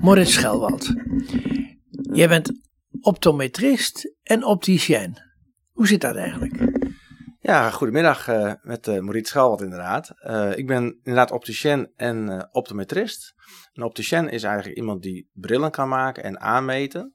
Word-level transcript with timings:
Moritz 0.00 0.32
Schelwald. 0.32 0.92
Jij 1.90 2.28
bent 2.28 2.52
optometrist 3.00 4.14
en 4.22 4.44
opticien. 4.44 5.16
Hoe 5.72 5.86
zit 5.86 6.00
dat 6.00 6.16
eigenlijk? 6.16 6.54
Ja, 7.40 7.70
goedemiddag 7.70 8.28
uh, 8.28 8.52
met 8.62 8.86
uh, 8.86 9.00
Maurice 9.00 9.28
Schalwald 9.28 9.62
inderdaad. 9.62 10.12
Uh, 10.22 10.56
ik 10.56 10.66
ben 10.66 10.84
inderdaad 11.02 11.30
opticien 11.30 11.92
en 11.96 12.48
optometrist. 12.52 13.34
Een 13.72 13.82
opticien 13.82 14.28
is 14.28 14.42
eigenlijk 14.42 14.76
iemand 14.76 15.02
die 15.02 15.30
brillen 15.32 15.70
kan 15.70 15.88
maken 15.88 16.24
en 16.24 16.40
aanmeten. 16.40 17.14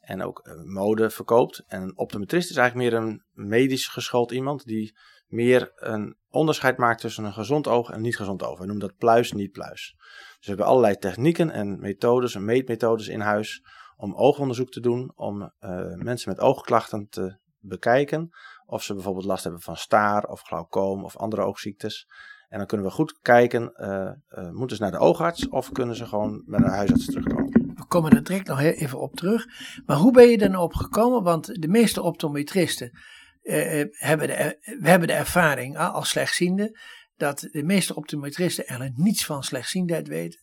En 0.00 0.22
ook 0.22 0.42
mode 0.64 1.10
verkoopt. 1.10 1.64
En 1.66 1.82
een 1.82 1.98
optometrist 1.98 2.50
is 2.50 2.56
eigenlijk 2.56 2.90
meer 2.90 3.00
een 3.00 3.24
medisch 3.32 3.86
geschoold 3.86 4.32
iemand 4.32 4.64
die 4.64 4.96
meer 5.26 5.72
een 5.74 6.16
onderscheid 6.28 6.76
maakt 6.76 7.00
tussen 7.00 7.24
een 7.24 7.32
gezond 7.32 7.68
oog 7.68 7.88
en 7.88 7.94
een 7.94 8.02
niet 8.02 8.16
gezond 8.16 8.42
oog. 8.42 8.58
We 8.58 8.66
noemen 8.66 8.86
dat 8.86 8.96
pluis, 8.96 9.32
niet 9.32 9.52
pluis. 9.52 9.94
Dus 9.96 10.36
we 10.40 10.48
hebben 10.48 10.66
allerlei 10.66 10.96
technieken 10.96 11.50
en 11.50 11.80
methodes 11.80 12.34
en 12.34 12.44
meetmethodes 12.44 13.08
in 13.08 13.20
huis 13.20 13.62
om 13.96 14.14
oogonderzoek 14.14 14.70
te 14.70 14.80
doen, 14.80 15.12
om 15.14 15.52
mensen 15.94 16.30
met 16.30 16.40
oogklachten 16.40 17.08
te 17.08 17.38
bekijken 17.58 18.30
of 18.66 18.82
ze 18.82 18.94
bijvoorbeeld 18.94 19.24
last 19.24 19.42
hebben 19.42 19.62
van 19.62 19.76
staar 19.76 20.24
of 20.24 20.40
glaucoom 20.40 21.04
of 21.04 21.16
andere 21.16 21.42
oogziektes. 21.42 22.06
En 22.48 22.58
dan 22.58 22.66
kunnen 22.66 22.86
we 22.86 22.92
goed 22.92 23.18
kijken, 23.20 23.72
uh, 23.76 24.10
uh, 24.28 24.50
moeten 24.50 24.76
ze 24.76 24.82
naar 24.82 24.90
de 24.90 24.98
oogarts 24.98 25.48
of 25.48 25.72
kunnen 25.72 25.96
ze 25.96 26.06
gewoon 26.06 26.42
bij 26.46 26.60
de 26.60 26.68
huisarts 26.68 27.06
terugkomen. 27.06 27.52
We 27.74 27.86
komen 27.88 28.10
er 28.10 28.24
direct 28.24 28.48
nog 28.48 28.60
even 28.60 29.00
op 29.00 29.14
terug. 29.14 29.46
Maar 29.86 29.96
hoe 29.96 30.12
ben 30.12 30.28
je 30.28 30.38
er 30.38 30.50
nou 30.50 30.62
op 30.62 30.74
gekomen? 30.74 31.22
Want 31.22 31.46
de 31.46 31.68
meeste 31.68 32.02
optometristen 32.02 32.98
uh, 33.44 33.84
hebben, 33.90 34.28
de, 34.28 34.58
we 34.80 34.88
hebben 34.88 35.08
de 35.08 35.14
ervaring 35.14 35.78
als 35.78 36.08
slechtziende 36.08 36.78
dat 37.16 37.48
de 37.50 37.62
meeste 37.62 37.94
optometristen 37.94 38.66
eigenlijk 38.66 38.98
niets 38.98 39.24
van 39.24 39.42
slechtziendheid 39.42 40.08
weten. 40.08 40.40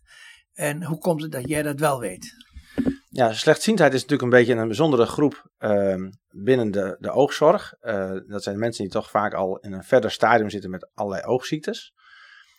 En 0.54 0.84
hoe 0.84 0.98
komt 0.98 1.22
het 1.22 1.32
dat 1.32 1.48
jij 1.48 1.62
dat 1.62 1.80
wel 1.80 2.00
weet? 2.00 2.34
Ja, 3.10 3.34
slechtziendheid 3.34 3.94
is 3.94 4.02
natuurlijk 4.02 4.32
een 4.32 4.40
beetje 4.40 4.54
een 4.54 4.68
bijzondere 4.68 5.06
groep 5.06 5.50
uh, 5.60 5.96
binnen 6.30 6.72
de, 6.72 6.96
de 7.00 7.12
oogzorg. 7.12 7.74
Uh, 7.82 8.12
dat 8.28 8.44
zijn 8.44 8.60
mensen 8.60 8.84
die 8.84 8.92
toch 8.92 9.10
vaak 9.10 9.34
al 9.34 9.58
in 9.58 9.74
een 9.74 9.84
verder 9.84 10.12
stadium 10.12 10.50
zitten 10.50 10.70
met 10.70 10.90
allerlei 10.94 11.24
oogziektes. 11.26 11.94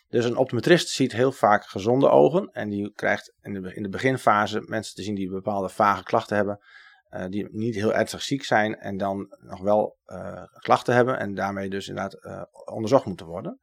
Dus 0.07 0.25
een 0.25 0.37
optometrist 0.37 0.89
ziet 0.89 1.11
heel 1.11 1.31
vaak 1.31 1.65
gezonde 1.65 2.09
ogen. 2.09 2.49
En 2.51 2.69
die 2.69 2.91
krijgt 2.93 3.33
in 3.41 3.83
de 3.83 3.89
beginfase 3.89 4.61
mensen 4.65 4.95
te 4.95 5.03
zien 5.03 5.15
die 5.15 5.29
bepaalde 5.29 5.69
vage 5.69 6.03
klachten 6.03 6.35
hebben. 6.35 6.59
Uh, 7.15 7.25
die 7.29 7.47
niet 7.51 7.75
heel 7.75 7.93
ernstig 7.93 8.21
ziek 8.21 8.43
zijn 8.43 8.75
en 8.75 8.97
dan 8.97 9.35
nog 9.39 9.61
wel 9.61 9.97
uh, 10.05 10.43
klachten 10.57 10.95
hebben. 10.95 11.19
En 11.19 11.35
daarmee 11.35 11.69
dus 11.69 11.87
inderdaad 11.87 12.47
onderzocht 12.65 13.05
moeten 13.05 13.25
worden. 13.25 13.59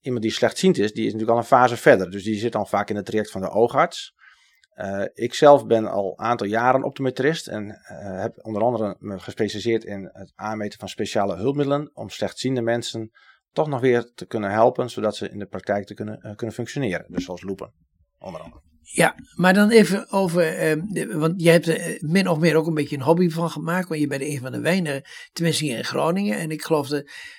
Iemand 0.00 0.22
die 0.22 0.32
slechtziend 0.32 0.78
is, 0.78 0.92
die 0.92 1.06
is 1.06 1.12
natuurlijk 1.12 1.38
al 1.38 1.38
een 1.38 1.48
fase 1.48 1.76
verder. 1.76 2.10
Dus 2.10 2.24
die 2.24 2.38
zit 2.38 2.52
dan 2.52 2.66
vaak 2.66 2.90
in 2.90 2.96
het 2.96 3.06
traject 3.06 3.30
van 3.30 3.40
de 3.40 3.50
oogarts. 3.50 4.14
Ik 5.12 5.34
zelf 5.34 5.66
ben 5.66 5.86
al 5.86 6.12
een 6.16 6.26
aantal 6.26 6.46
jaren 6.46 6.82
optometrist 6.82 7.46
en 7.46 7.78
heb 8.20 8.38
onder 8.42 8.62
andere 8.62 8.96
me 8.98 9.18
gespecialiseerd 9.18 9.84
in 9.84 10.10
het 10.12 10.32
aanmeten 10.34 10.78
van 10.78 10.88
speciale 10.88 11.36
hulpmiddelen 11.36 11.90
om 11.94 12.08
slechtziende 12.08 12.62
mensen 12.62 13.10
toch 13.52 13.68
nog 13.68 13.80
weer 13.80 14.12
te 14.14 14.26
kunnen 14.26 14.50
helpen, 14.50 14.90
zodat 14.90 15.16
ze 15.16 15.28
in 15.28 15.38
de 15.38 15.46
praktijk 15.46 15.86
te 15.86 15.94
kunnen, 15.94 16.36
kunnen 16.36 16.54
functioneren. 16.54 17.06
Dus 17.08 17.24
zoals 17.24 17.42
loepen, 17.42 17.72
onder 18.18 18.40
andere. 18.40 18.60
Ja, 18.88 19.14
maar 19.34 19.54
dan 19.54 19.70
even 19.70 20.10
over, 20.10 20.56
ehm, 20.56 21.18
want 21.18 21.42
jij 21.42 21.52
hebt 21.52 21.68
er 21.68 21.98
min 22.00 22.28
of 22.28 22.38
meer 22.38 22.56
ook 22.56 22.66
een 22.66 22.74
beetje 22.74 22.96
een 22.96 23.02
hobby 23.02 23.28
van 23.28 23.50
gemaakt, 23.50 23.88
want 23.88 24.00
je 24.00 24.06
bent 24.06 24.22
een 24.22 24.40
van 24.40 24.52
de 24.52 24.60
weinigen, 24.60 25.02
tenminste 25.32 25.64
hier 25.64 25.76
in 25.76 25.84
Groningen, 25.84 26.38
en 26.38 26.50
ik 26.50 26.62
geloof 26.62 26.88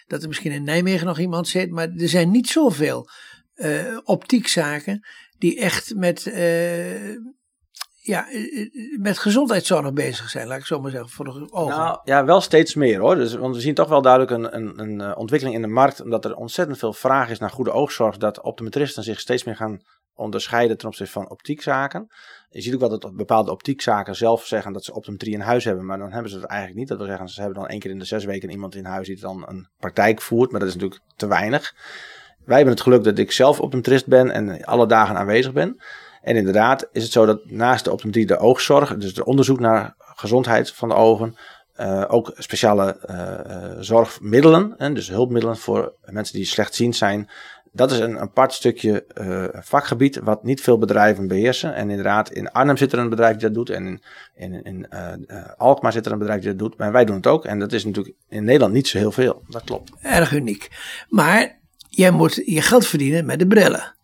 dat, 0.07 0.21
er 0.21 0.27
misschien 0.27 0.51
in 0.51 0.63
Nijmegen 0.63 1.05
nog 1.05 1.19
iemand 1.19 1.47
zit, 1.47 1.71
maar 1.71 1.89
er 1.89 2.09
zijn 2.09 2.31
niet 2.31 2.47
zoveel 2.47 3.09
optiekzaken 4.03 5.05
die 5.37 5.59
echt 5.59 5.95
met, 5.95 6.25
uh, 6.25 6.35
ja, 8.07 8.29
eh, 8.29 8.61
eh, 8.61 8.99
met 8.99 9.17
gezondheidszorg 9.17 9.93
bezig 9.93 10.29
zijn, 10.29 10.47
laat 10.47 10.59
ik 10.59 10.65
zo 10.65 10.81
maar 10.81 10.91
zeggen, 10.91 11.09
voor 11.09 11.25
de 11.25 11.47
ogen. 11.51 11.77
Nou, 11.77 11.99
ja, 12.03 12.25
wel 12.25 12.41
steeds 12.41 12.75
meer 12.75 12.99
hoor. 12.99 13.15
Dus, 13.15 13.33
want 13.33 13.55
we 13.55 13.61
zien 13.61 13.73
toch 13.73 13.89
wel 13.89 14.01
duidelijk 14.01 14.31
een, 14.31 14.55
een, 14.55 14.79
een 14.79 15.15
ontwikkeling 15.15 15.57
in 15.57 15.61
de 15.61 15.73
markt, 15.73 16.01
omdat 16.01 16.25
er 16.25 16.35
ontzettend 16.35 16.77
veel 16.77 16.93
vraag 16.93 17.29
is 17.29 17.39
naar 17.39 17.49
goede 17.49 17.71
oogzorg, 17.71 18.17
dat 18.17 18.41
optometristen 18.41 19.03
zich 19.03 19.19
steeds 19.19 19.43
meer 19.43 19.55
gaan 19.55 19.81
onderscheiden 20.15 20.77
ten 20.77 20.87
opzichte 20.87 21.11
van 21.11 21.29
optiekzaken. 21.29 22.07
Je 22.49 22.61
ziet 22.61 22.73
ook 22.73 22.79
wel 22.79 22.99
dat 22.99 23.15
bepaalde 23.15 23.51
optiekzaken 23.51 24.15
zelf 24.15 24.45
zeggen 24.45 24.73
dat 24.73 24.83
ze 24.83 24.93
optometrie 24.93 25.33
in 25.33 25.39
huis 25.39 25.63
hebben, 25.63 25.85
maar 25.85 25.97
dan 25.97 26.11
hebben 26.11 26.31
ze 26.31 26.37
het 26.37 26.45
eigenlijk 26.45 26.79
niet. 26.79 26.87
Dat 26.87 26.97
wil 26.97 27.07
zeggen, 27.07 27.27
ze 27.27 27.41
hebben 27.41 27.59
dan 27.59 27.69
één 27.69 27.79
keer 27.79 27.91
in 27.91 27.99
de 27.99 28.05
zes 28.05 28.25
weken 28.25 28.49
iemand 28.49 28.75
in 28.75 28.85
huis 28.85 29.07
die 29.07 29.19
dan 29.19 29.45
een 29.47 29.67
praktijk 29.77 30.21
voert, 30.21 30.51
maar 30.51 30.59
dat 30.59 30.69
is 30.69 30.75
natuurlijk 30.75 31.01
te 31.15 31.27
weinig. 31.27 31.73
Wij 32.45 32.55
hebben 32.55 32.73
het 32.73 32.83
geluk 32.83 33.03
dat 33.03 33.17
ik 33.17 33.31
zelf 33.31 33.59
optometrist 33.59 34.07
ben 34.07 34.31
en 34.31 34.63
alle 34.63 34.87
dagen 34.87 35.15
aanwezig 35.15 35.53
ben. 35.53 35.81
En 36.27 36.35
inderdaad 36.35 36.87
is 36.91 37.03
het 37.03 37.11
zo 37.11 37.25
dat 37.25 37.51
naast 37.51 37.85
de 37.85 37.91
optometrie 37.91 38.25
de 38.25 38.37
oogzorg, 38.37 38.97
dus 38.97 39.13
de 39.13 39.25
onderzoek 39.25 39.59
naar 39.59 39.93
gezondheid 39.97 40.71
van 40.71 40.89
de 40.89 40.95
ogen, 40.95 41.37
uh, 41.79 42.03
ook 42.07 42.31
speciale 42.37 42.97
uh, 43.09 43.81
zorgmiddelen, 43.83 44.77
en 44.77 44.93
dus 44.93 45.09
hulpmiddelen 45.09 45.57
voor 45.57 45.93
mensen 46.05 46.35
die 46.35 46.45
slechtziend 46.45 46.95
zijn. 46.95 47.29
Dat 47.71 47.91
is 47.91 47.99
een 47.99 48.19
apart 48.19 48.53
stukje 48.53 49.05
uh, 49.21 49.61
vakgebied 49.61 50.19
wat 50.23 50.43
niet 50.43 50.61
veel 50.61 50.77
bedrijven 50.77 51.27
beheersen. 51.27 51.75
En 51.75 51.89
inderdaad, 51.89 52.31
in 52.31 52.51
Arnhem 52.51 52.77
zit 52.77 52.91
er 52.91 52.99
een 52.99 53.09
bedrijf 53.09 53.31
die 53.31 53.41
dat 53.41 53.53
doet. 53.53 53.69
En 53.69 53.85
in, 53.85 54.01
in, 54.35 54.63
in 54.63 54.87
Alkmaar 55.57 55.91
zit 55.91 56.05
er 56.05 56.11
een 56.11 56.17
bedrijf 56.17 56.41
die 56.41 56.49
dat 56.49 56.59
doet. 56.59 56.77
Maar 56.77 56.91
wij 56.91 57.05
doen 57.05 57.15
het 57.15 57.27
ook. 57.27 57.45
En 57.45 57.59
dat 57.59 57.73
is 57.73 57.85
natuurlijk 57.85 58.15
in 58.29 58.43
Nederland 58.43 58.73
niet 58.73 58.87
zo 58.87 58.97
heel 58.97 59.11
veel. 59.11 59.43
Dat 59.47 59.63
klopt. 59.63 59.91
Erg 60.01 60.31
uniek. 60.31 60.69
Maar 61.09 61.59
jij 61.89 62.11
moet 62.11 62.41
je 62.45 62.61
geld 62.61 62.87
verdienen 62.87 63.25
met 63.25 63.39
de 63.39 63.47
brillen. 63.47 63.96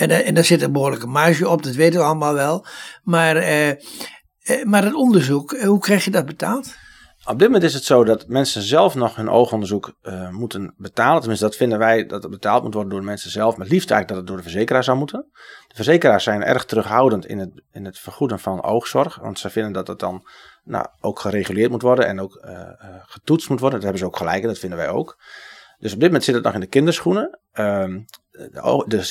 En, 0.00 0.10
eh, 0.10 0.28
en 0.28 0.34
daar 0.34 0.44
zit 0.44 0.62
een 0.62 0.72
behoorlijke 0.72 1.06
marge 1.06 1.48
op, 1.48 1.62
dat 1.62 1.74
weten 1.74 2.00
we 2.00 2.06
allemaal 2.06 2.34
wel. 2.34 2.66
Maar, 3.02 3.36
eh, 3.36 3.68
eh 3.68 3.76
maar 4.64 4.84
het 4.84 4.94
onderzoek, 4.94 5.52
eh, 5.52 5.66
hoe 5.66 5.78
krijg 5.78 6.04
je 6.04 6.10
dat 6.10 6.26
betaald? 6.26 6.74
Op 7.24 7.38
dit 7.38 7.46
moment 7.46 7.64
is 7.64 7.74
het 7.74 7.84
zo 7.84 8.04
dat 8.04 8.28
mensen 8.28 8.62
zelf 8.62 8.94
nog 8.94 9.16
hun 9.16 9.30
oogonderzoek 9.30 9.94
uh, 10.02 10.30
moeten 10.30 10.74
betalen. 10.76 11.18
Tenminste, 11.18 11.44
dat 11.44 11.56
vinden 11.56 11.78
wij 11.78 12.06
dat 12.06 12.22
het 12.22 12.30
betaald 12.30 12.62
moet 12.62 12.74
worden 12.74 12.92
door 12.92 13.04
mensen 13.04 13.30
zelf. 13.30 13.56
Maar 13.56 13.64
het 13.64 13.74
liefst 13.74 13.90
eigenlijk 13.90 14.08
dat 14.08 14.16
het 14.16 14.26
door 14.26 14.36
de 14.36 14.50
verzekeraar 14.50 14.84
zou 14.84 14.98
moeten. 14.98 15.26
De 15.68 15.74
verzekeraars 15.74 16.24
zijn 16.24 16.42
erg 16.42 16.64
terughoudend 16.64 17.26
in 17.26 17.38
het, 17.38 17.62
in 17.72 17.84
het 17.84 17.98
vergoeden 17.98 18.38
van 18.38 18.62
oogzorg. 18.62 19.16
Want 19.16 19.38
ze 19.38 19.50
vinden 19.50 19.72
dat 19.72 19.86
het 19.86 19.98
dan 19.98 20.28
nou, 20.64 20.86
ook 21.00 21.20
gereguleerd 21.20 21.70
moet 21.70 21.82
worden 21.82 22.06
en 22.06 22.20
ook 22.20 22.44
uh, 22.44 22.60
getoetst 23.06 23.48
moet 23.48 23.60
worden. 23.60 23.80
Dat 23.80 23.88
hebben 23.88 24.08
ze 24.08 24.14
ook 24.14 24.16
gelijk 24.16 24.42
en 24.42 24.48
dat 24.48 24.58
vinden 24.58 24.78
wij 24.78 24.88
ook. 24.88 25.18
Dus 25.78 25.92
op 25.92 25.98
dit 25.98 26.08
moment 26.08 26.24
zit 26.24 26.34
het 26.34 26.44
nog 26.44 26.54
in 26.54 26.60
de 26.60 26.66
kinderschoenen. 26.66 27.38
Um, 27.52 28.06
de, 28.30 28.84
de 28.86 29.02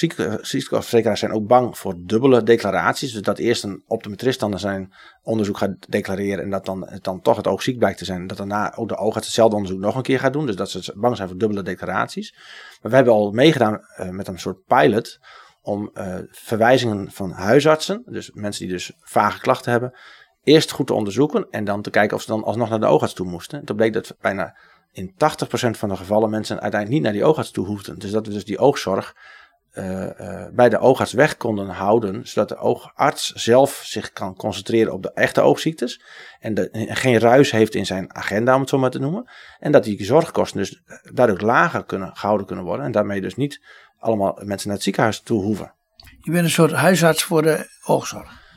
ziekteverzekeraars 0.42 1.20
zijn 1.20 1.34
ook 1.34 1.48
bang 1.48 1.78
voor 1.78 1.96
dubbele 1.98 2.44
declaraties. 2.44 3.12
Dus 3.14 3.22
dat 3.22 3.38
eerst 3.38 3.64
een 3.64 3.84
optometrist 3.88 4.40
dan 4.40 4.60
zijn 4.60 4.94
onderzoek 5.24 5.58
gaat 5.58 5.76
declareren 5.92 6.44
en 6.44 6.50
dat 6.50 6.66
dan, 6.66 7.00
dan 7.02 7.22
toch 7.22 7.38
het 7.38 7.48
oog 7.48 7.62
ziek 7.62 7.78
blijkt 7.78 7.98
te 7.98 8.06
zijn. 8.06 8.28
Dat 8.28 8.38
daarna 8.38 8.76
ook 8.76 8.90
de 8.90 8.98
oogarts 8.98 9.28
hetzelfde 9.28 9.56
onderzoek 9.56 9.80
nog 9.80 9.96
een 9.96 10.02
keer 10.02 10.20
gaat 10.20 10.34
doen. 10.34 10.46
Dus 10.46 10.56
dat 10.56 10.70
ze 10.70 10.94
bang 10.96 11.16
zijn 11.16 11.28
voor 11.28 11.38
dubbele 11.38 11.64
declaraties. 11.64 12.34
Maar 12.82 12.92
we 12.92 12.96
hebben 12.96 13.14
al 13.14 13.32
meegedaan 13.32 13.80
uh, 14.00 14.10
met 14.10 14.28
een 14.28 14.40
soort 14.40 14.66
pilot 14.66 15.20
om 15.62 15.92
uh, 15.94 16.16
verwijzingen 16.32 17.12
van 17.12 17.32
huisartsen, 17.32 18.04
dus 18.06 18.32
mensen 18.32 18.66
die 18.66 18.74
dus 18.74 18.92
vage 19.00 19.40
klachten 19.40 19.72
hebben, 19.72 19.94
eerst 20.44 20.72
goed 20.72 20.88
te 20.88 20.94
onderzoeken 20.94 21.48
en 21.50 21.64
dan 21.64 21.82
te 21.82 21.90
kijken 21.90 22.16
of 22.16 22.22
ze 22.22 22.32
dan 22.32 22.44
alsnog 22.44 22.70
naar 22.70 22.80
de 22.80 22.86
oogarts 22.86 23.14
toe 23.14 23.28
moesten. 23.28 23.66
Toen 23.66 23.76
bleek 23.76 23.94
dat 23.94 24.16
bijna 24.22 24.58
in 24.92 25.12
80% 25.12 25.16
van 25.70 25.90
de 25.90 25.96
gevallen 25.96 26.30
mensen 26.30 26.60
uiteindelijk 26.62 26.92
niet 26.92 27.04
naar 27.04 27.20
die 27.20 27.24
oogarts 27.24 27.52
toe 27.52 27.66
hoefden. 27.66 28.00
Dus 28.00 28.12
dat 28.12 28.28
we 28.28 28.34
dus 28.34 28.46
die 28.46 28.58
oogzorg 28.58 29.16
uh, 29.74 30.06
uh, 30.20 30.46
bij 30.52 30.70
de 30.70 30.80
oogarts 30.80 31.14
weg 31.14 31.38
konden 31.38 31.68
houden, 31.68 32.28
zodat 32.28 32.50
de 32.50 32.58
oogarts 32.58 33.34
zelf 33.34 33.82
zich 33.86 34.12
kan 34.12 34.36
concentreren 34.36 34.94
op 34.94 35.04
de 35.04 35.12
echte 35.14 35.42
oogziektes 35.42 36.02
en, 36.40 36.54
de, 36.54 36.70
en 36.70 36.96
geen 36.96 37.20
ruis 37.20 37.52
heeft 37.52 37.76
in 37.76 37.86
zijn 37.86 38.16
agenda, 38.16 38.54
om 38.54 38.60
het 38.60 38.70
zo 38.70 38.78
maar 38.78 38.90
te 38.90 39.00
noemen. 39.00 39.30
En 39.60 39.72
dat 39.72 39.84
die 39.84 40.06
zorgkosten 40.06 40.58
dus 40.58 40.82
daardoor 41.14 41.40
lager 41.40 41.86
kunnen, 41.86 42.16
gehouden 42.16 42.48
kunnen 42.48 42.66
worden 42.66 42.86
en 42.86 42.92
daarmee 42.92 43.22
dus 43.22 43.36
niet 43.36 43.62
allemaal 44.00 44.40
mensen 44.44 44.68
naar 44.68 44.76
het 44.76 44.86
ziekenhuis 44.86 45.22
toe 45.22 45.44
hoeven. 45.44 45.74
Je 46.22 46.32
bent 46.32 46.44
een 46.44 46.50
soort 46.50 46.72
huisarts 46.72 47.24
voor 47.24 47.42
de 47.42 47.68
oogzorg. 47.86 48.48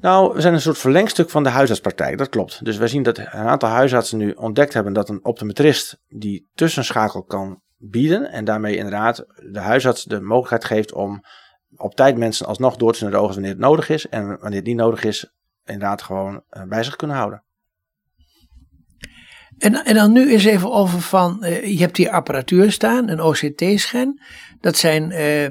Nou, 0.00 0.34
we 0.34 0.40
zijn 0.40 0.54
een 0.54 0.60
soort 0.60 0.78
verlengstuk 0.78 1.30
van 1.30 1.42
de 1.42 1.48
huisartspraktijk, 1.48 2.18
dat 2.18 2.28
klopt. 2.28 2.64
Dus 2.64 2.76
wij 2.76 2.88
zien 2.88 3.02
dat 3.02 3.18
een 3.18 3.26
aantal 3.26 3.68
huisartsen 3.68 4.18
nu 4.18 4.30
ontdekt 4.30 4.72
hebben 4.72 4.92
dat 4.92 5.08
een 5.08 5.24
optometrist 5.24 5.98
die 6.08 6.48
tussenschakel 6.54 7.22
kan 7.22 7.60
bieden 7.76 8.30
en 8.30 8.44
daarmee 8.44 8.76
inderdaad 8.76 9.24
de 9.52 9.60
huisarts 9.60 10.04
de 10.04 10.20
mogelijkheid 10.20 10.64
geeft 10.64 10.92
om 10.92 11.24
op 11.76 11.94
tijd 11.94 12.16
mensen 12.16 12.46
alsnog 12.46 12.76
door 12.76 12.92
te 12.92 13.02
naar 13.02 13.12
de 13.12 13.18
ogen 13.18 13.34
wanneer 13.34 13.50
het 13.50 13.60
nodig 13.60 13.88
is 13.88 14.08
en 14.08 14.26
wanneer 14.26 14.58
het 14.58 14.66
niet 14.66 14.76
nodig 14.76 15.04
is, 15.04 15.32
inderdaad 15.64 16.02
gewoon 16.02 16.42
eh, 16.48 16.62
bij 16.62 16.82
zich 16.82 16.96
kunnen 16.96 17.16
houden. 17.16 17.44
En, 19.58 19.84
en 19.84 19.94
dan 19.94 20.12
nu 20.12 20.30
eens 20.30 20.44
even 20.44 20.72
over 20.72 21.00
van, 21.00 21.44
uh, 21.44 21.64
je 21.64 21.78
hebt 21.78 21.96
hier 21.96 22.10
apparatuur 22.10 22.72
staan, 22.72 23.08
een 23.08 23.20
OCT-scan. 23.20 24.20
Dat 24.60 24.76
zijn 24.76 25.10
uh, 25.10 25.48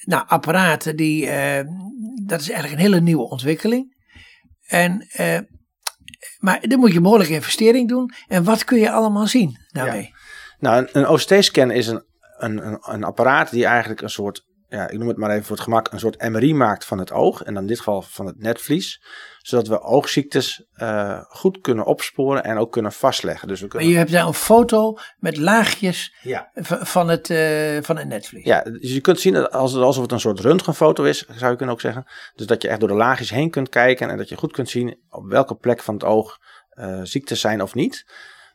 nou, 0.00 0.24
apparaten 0.26 0.96
die, 0.96 1.26
uh, 1.26 1.60
dat 2.24 2.40
is 2.40 2.50
eigenlijk 2.50 2.72
een 2.72 2.86
hele 2.86 3.00
nieuwe 3.00 3.28
ontwikkeling. 3.28 3.96
En, 4.66 5.08
uh, 5.20 5.38
maar 6.38 6.60
dan 6.68 6.78
moet 6.78 6.92
je 6.92 7.00
behoorlijke 7.00 7.32
investering 7.32 7.88
doen. 7.88 8.12
En 8.28 8.44
wat 8.44 8.64
kun 8.64 8.78
je 8.78 8.90
allemaal 8.90 9.26
zien 9.26 9.58
daarmee? 9.68 10.14
Nou, 10.58 10.78
een, 10.78 10.88
een 10.92 11.08
OCT-scan 11.08 11.70
is 11.70 11.86
een, 11.86 12.04
een, 12.38 12.78
een, 12.92 13.04
apparaat 13.04 13.50
die 13.50 13.66
eigenlijk 13.66 14.00
een 14.00 14.10
soort 14.10 14.46
ja, 14.70 14.88
ik 14.88 14.98
noem 14.98 15.08
het 15.08 15.16
maar 15.16 15.30
even 15.30 15.44
voor 15.44 15.56
het 15.56 15.64
gemak, 15.64 15.92
een 15.92 15.98
soort 15.98 16.28
MRI 16.28 16.54
maakt 16.54 16.84
van 16.84 16.98
het 16.98 17.12
oog. 17.12 17.42
En 17.42 17.54
dan 17.54 17.62
in 17.62 17.68
dit 17.68 17.78
geval 17.78 18.02
van 18.02 18.26
het 18.26 18.38
netvlies. 18.38 19.02
Zodat 19.38 19.68
we 19.68 19.80
oogziektes 19.80 20.64
uh, 20.76 21.20
goed 21.28 21.60
kunnen 21.60 21.84
opsporen 21.84 22.44
en 22.44 22.58
ook 22.58 22.72
kunnen 22.72 22.92
vastleggen. 22.92 23.48
Dus 23.48 23.60
we 23.60 23.66
kunnen... 23.66 23.86
Maar 23.86 23.96
je 23.96 24.02
hebt 24.02 24.12
daar 24.12 24.26
een 24.26 24.34
foto 24.34 24.98
met 25.18 25.36
laagjes 25.36 26.14
ja. 26.22 26.50
van, 26.94 27.08
het, 27.08 27.30
uh, 27.30 27.78
van 27.82 27.96
het 27.96 28.08
netvlies. 28.08 28.44
Ja, 28.44 28.62
dus 28.62 28.92
je 28.92 29.00
kunt 29.00 29.20
zien 29.20 29.48
als, 29.48 29.76
alsof 29.76 30.02
het 30.02 30.12
een 30.12 30.20
soort 30.20 30.40
röntgenfoto 30.40 31.04
is, 31.04 31.26
zou 31.26 31.50
je 31.50 31.56
kunnen 31.56 31.74
ook 31.74 31.80
zeggen. 31.80 32.04
Dus 32.34 32.46
dat 32.46 32.62
je 32.62 32.68
echt 32.68 32.80
door 32.80 32.88
de 32.88 32.94
laagjes 32.94 33.30
heen 33.30 33.50
kunt 33.50 33.68
kijken 33.68 34.10
en 34.10 34.16
dat 34.16 34.28
je 34.28 34.36
goed 34.36 34.52
kunt 34.52 34.68
zien 34.68 34.98
op 35.08 35.24
welke 35.26 35.54
plek 35.54 35.82
van 35.82 35.94
het 35.94 36.04
oog 36.04 36.38
uh, 36.74 37.00
ziektes 37.02 37.40
zijn 37.40 37.62
of 37.62 37.74
niet. 37.74 38.04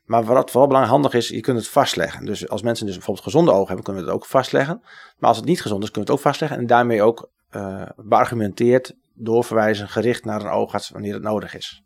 Maar 0.05 0.23
wat 0.23 0.51
vooral 0.51 0.67
belangrijk 0.67 0.95
handig 0.95 1.13
is, 1.13 1.27
je 1.27 1.39
kunt 1.39 1.57
het 1.57 1.67
vastleggen. 1.67 2.25
Dus 2.25 2.49
als 2.49 2.61
mensen 2.61 2.85
dus 2.85 2.95
bijvoorbeeld 2.95 3.25
gezonde 3.25 3.51
ogen 3.51 3.67
hebben, 3.67 3.83
kunnen 3.83 4.03
we 4.03 4.09
het 4.09 4.17
ook 4.17 4.25
vastleggen. 4.25 4.81
Maar 5.17 5.29
als 5.29 5.37
het 5.37 5.45
niet 5.45 5.61
gezond 5.61 5.83
is, 5.83 5.91
kunnen 5.91 6.07
we 6.07 6.13
het 6.13 6.21
ook 6.21 6.31
vastleggen. 6.31 6.57
En 6.57 6.67
daarmee 6.67 7.01
ook 7.01 7.29
uh, 7.51 7.89
beargumenteerd 7.95 8.95
doorverwijzen, 9.13 9.89
gericht 9.89 10.25
naar 10.25 10.41
een 10.41 10.51
oogarts 10.51 10.89
wanneer 10.89 11.13
het 11.13 11.23
nodig 11.23 11.55
is. 11.55 11.83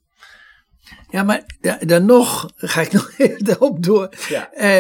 Ja, 1.10 1.24
maar 1.24 1.44
dan 1.80 2.06
nog, 2.06 2.52
ga 2.56 2.82
ik 2.82 2.92
nog 2.92 3.12
even 3.18 3.44
daarop 3.44 3.84
door. 3.84 4.10
Ja. 4.28 4.50
Uh, 4.54 4.78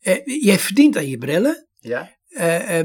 uh, 0.00 0.42
jij 0.42 0.58
verdient 0.58 0.96
aan 0.96 1.08
je 1.08 1.18
brillen. 1.18 1.66
Ja. 1.80 2.10
Uh, 2.38 2.78
uh, 2.78 2.84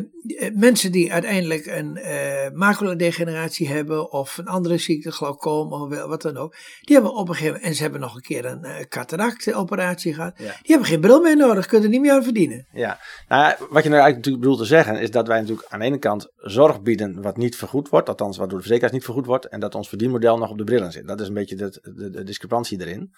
mensen 0.54 0.92
die 0.92 1.14
uiteindelijk 1.14 1.66
een 1.66 1.98
uh, 1.98 2.50
maculadegeneratie 2.54 3.68
hebben 3.68 4.12
of 4.12 4.38
een 4.38 4.48
andere 4.48 4.78
ziekte, 4.78 5.12
glaucoom 5.12 5.74
of 5.74 6.06
wat 6.06 6.22
dan 6.22 6.38
ook, 6.38 6.56
die 6.82 6.96
hebben 6.96 7.14
op 7.14 7.28
een 7.28 7.34
gegeven 7.34 7.54
moment, 7.54 7.70
en 7.70 7.76
ze 7.76 7.82
hebben 7.82 8.02
nog 8.02 8.16
een 8.16 8.22
keer 8.22 8.46
een 8.46 8.66
uh, 8.66 8.80
cataractoperatie 8.80 10.14
gehad, 10.14 10.38
die 10.38 10.48
hebben 10.64 10.88
geen 10.88 11.00
bril 11.00 11.22
meer 11.22 11.38
nodig, 11.38 11.66
kunnen 11.66 11.86
er 11.88 11.94
niet 11.94 12.02
meer 12.02 12.14
aan 12.14 12.24
verdienen. 12.24 12.68
Ja, 12.72 13.00
nou 13.28 13.56
wat 13.58 13.84
je 13.84 13.90
nou 13.90 14.02
eigenlijk 14.02 14.16
natuurlijk 14.16 14.44
bedoelt 14.44 14.60
te 14.60 14.66
zeggen, 14.66 15.00
is 15.00 15.12
dat 15.12 15.28
wij 15.28 15.40
natuurlijk 15.40 15.68
aan 15.70 15.80
de 15.80 15.86
ene 15.86 16.00
kant 16.00 16.32
zorg 16.36 16.82
bieden 16.82 17.22
wat 17.22 17.38
niet 17.38 17.56
vergoed 17.56 17.90
wordt, 17.90 18.10
althans 18.10 18.38
wat 18.38 18.50
door 18.50 18.58
de 18.58 18.64
verzekeraars 18.64 18.94
niet 18.94 19.06
vergoed 19.06 19.26
wordt, 19.26 19.46
en 19.46 19.60
dat 19.60 19.76
ons 19.76 19.90
verdienmodel 19.90 20.38
nog 20.38 20.50
op 20.50 20.58
de 20.58 20.64
brillen 20.64 20.92
zit. 20.92 21.08
Dat 21.08 21.22
is 21.22 21.28
een 21.28 21.34
beetje 21.34 21.56
de, 21.56 21.94
de, 21.96 22.10
de 22.10 22.24
discrepantie 22.24 22.82
erin. 22.82 23.14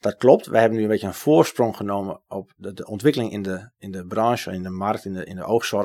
Dat 0.00 0.16
klopt. 0.16 0.46
Wij 0.46 0.60
hebben 0.60 0.78
nu 0.78 0.84
een 0.84 0.90
beetje 0.90 1.06
een 1.06 1.14
voorsprong 1.14 1.76
genomen 1.76 2.20
op 2.28 2.52
de, 2.56 2.72
de, 2.72 2.86
ontwikkeling 2.86 3.32
in 3.32 3.42
de, 3.42 3.70
in 3.78 3.90
de 3.90 4.06
branche, 4.06 4.52
in 4.52 4.62
de 4.62 4.70
markt, 4.70 5.04
in 5.04 5.12
de, 5.12 5.24
in 5.24 5.36
de 5.36 5.44
oogzorg. 5.44 5.75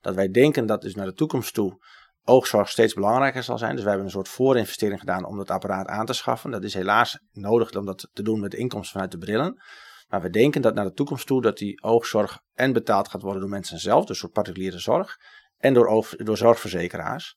Dat 0.00 0.14
wij 0.14 0.28
denken 0.28 0.66
dat 0.66 0.82
dus 0.82 0.94
naar 0.94 1.06
de 1.06 1.14
toekomst 1.14 1.54
toe 1.54 1.78
oogzorg 2.24 2.68
steeds 2.68 2.94
belangrijker 2.94 3.42
zal 3.42 3.58
zijn. 3.58 3.74
Dus 3.74 3.80
wij 3.80 3.88
hebben 3.92 4.06
een 4.06 4.14
soort 4.14 4.28
voorinvestering 4.28 5.00
gedaan 5.00 5.24
om 5.24 5.36
dat 5.36 5.50
apparaat 5.50 5.86
aan 5.86 6.06
te 6.06 6.12
schaffen. 6.12 6.50
Dat 6.50 6.64
is 6.64 6.74
helaas 6.74 7.18
nodig 7.32 7.74
om 7.74 7.86
dat 7.86 8.08
te 8.12 8.22
doen 8.22 8.40
met 8.40 8.54
inkomsten 8.54 8.92
vanuit 8.92 9.10
de 9.10 9.18
brillen. 9.18 9.62
Maar 10.08 10.22
we 10.22 10.30
denken 10.30 10.62
dat 10.62 10.74
naar 10.74 10.84
de 10.84 10.92
toekomst 10.92 11.26
toe 11.26 11.42
dat 11.42 11.58
die 11.58 11.82
oogzorg 11.82 12.38
en 12.54 12.72
betaald 12.72 13.08
gaat 13.08 13.22
worden 13.22 13.40
door 13.40 13.50
mensen 13.50 13.78
zelf, 13.78 14.04
dus 14.04 14.20
door 14.20 14.30
particuliere 14.30 14.78
zorg, 14.78 15.16
en 15.56 15.74
door, 15.74 16.14
door 16.16 16.36
zorgverzekeraars. 16.36 17.36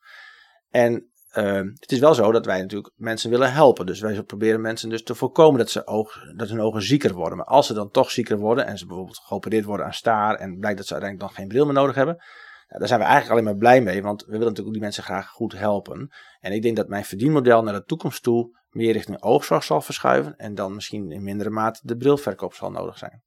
En 0.70 1.12
uh, 1.38 1.62
het 1.80 1.92
is 1.92 2.00
wel 2.00 2.14
zo 2.14 2.32
dat 2.32 2.46
wij 2.46 2.62
natuurlijk 2.62 2.94
mensen 2.96 3.30
willen 3.30 3.54
helpen. 3.54 3.86
Dus 3.86 4.00
wij 4.00 4.24
proberen 4.24 4.62
mensen 4.62 4.90
dus 4.90 5.04
te 5.04 5.16
voorkomen 5.16 5.60
dat, 5.60 5.70
ze 5.70 5.88
oog, 5.88 6.14
dat 6.36 6.50
hun 6.50 6.62
ogen 6.62 6.82
zieker 6.82 7.14
worden. 7.14 7.38
Maar 7.38 7.48
als 7.48 7.68
ze 7.68 7.74
dan 7.74 7.90
toch 7.90 8.12
zieker 8.12 8.38
worden 8.38 8.66
en 8.66 8.78
ze 8.78 8.86
bijvoorbeeld 8.86 9.18
geopereerd 9.18 9.66
worden 9.66 9.86
aan 9.86 9.94
staar 9.94 10.36
en 10.36 10.58
blijkt 10.58 10.78
dat 10.78 10.88
ze 10.88 10.94
uiteindelijk 10.94 11.32
dan 11.32 11.42
geen 11.42 11.54
bril 11.54 11.66
meer 11.66 11.74
nodig 11.74 11.96
hebben, 11.96 12.16
ja, 12.68 12.80
daar 12.80 12.88
zijn 12.88 13.00
we 13.00 13.06
eigenlijk 13.06 13.34
alleen 13.34 13.52
maar 13.52 13.60
blij 13.60 13.82
mee, 13.82 14.02
want 14.02 14.22
we 14.22 14.32
willen 14.32 14.48
natuurlijk 14.48 14.74
die 14.74 14.84
mensen 14.84 15.04
graag 15.04 15.28
goed 15.28 15.54
helpen. 15.54 16.12
En 16.40 16.52
ik 16.52 16.62
denk 16.62 16.76
dat 16.76 16.88
mijn 16.88 17.06
verdienmodel 17.06 17.64
naar 17.64 17.74
de 17.74 17.84
toekomst 17.84 18.24
toe 18.24 18.62
meer 18.70 18.94
richting 18.94 19.22
oogzorg 19.22 19.64
zal 19.64 19.82
verschuiven 19.82 20.36
en 20.36 20.56
dan 20.56 20.74
misschien 20.74 21.12
in 21.12 21.24
mindere 21.24 21.50
mate 21.50 21.80
de 21.84 21.98
brilverkoop 21.98 22.54
zal 22.54 22.72
nodig 22.72 22.98
zijn. 22.98 23.22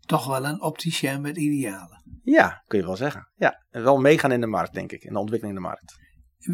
Toch 0.00 0.26
wel 0.26 0.44
een 0.44 0.62
opticien 0.62 1.20
met 1.20 1.36
idealen. 1.36 2.20
Ja, 2.22 2.62
kun 2.66 2.78
je 2.78 2.84
wel 2.84 2.96
zeggen. 2.96 3.32
Ja, 3.34 3.64
en 3.70 3.82
wel 3.82 3.98
meegaan 3.98 4.32
in 4.32 4.40
de 4.40 4.46
markt, 4.46 4.74
denk 4.74 4.92
ik, 4.92 5.02
in 5.02 5.12
de 5.12 5.18
ontwikkeling 5.18 5.56
in 5.56 5.62
de 5.62 5.68
markt. 5.68 5.96